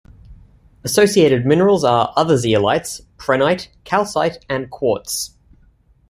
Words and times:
Associated 0.83 1.45
minerals 1.45 1.83
are 1.83 2.11
other 2.17 2.33
zeolites, 2.35 3.01
prehnite, 3.17 3.67
calcite 3.83 4.43
and 4.49 4.71
quartz. 4.71 5.37